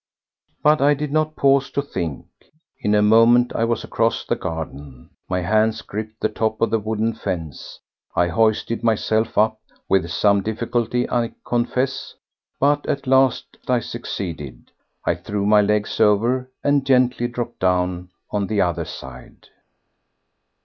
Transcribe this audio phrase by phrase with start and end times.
[0.63, 2.25] But I did not pause to think.
[2.79, 6.79] In a moment I was across the garden, my hands gripped the top of the
[6.79, 7.77] wooden fence,
[8.15, 14.71] I hoisted myself up—with some difficulty, I confess—but at last I succeeded.
[15.05, 19.49] I threw my leg over and gently dropped down on the other side.